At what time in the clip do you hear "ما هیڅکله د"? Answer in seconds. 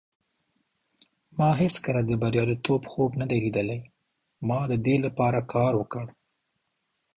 1.37-2.11